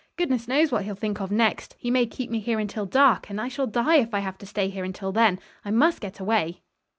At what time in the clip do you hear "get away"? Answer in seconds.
6.01-6.61